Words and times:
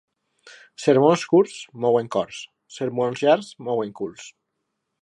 Sermons 0.85 1.25
curts 1.33 1.59
mouen 1.85 2.09
cors, 2.17 2.41
sermons 2.79 3.23
llargs 3.27 3.53
mouen 3.71 3.95
culs. 4.03 4.27